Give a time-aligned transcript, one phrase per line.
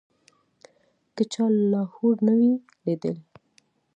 [1.15, 2.51] که چا لاهور نه وي
[2.83, 3.23] لیدلی.